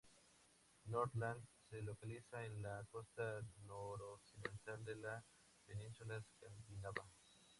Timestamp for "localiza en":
1.83-2.63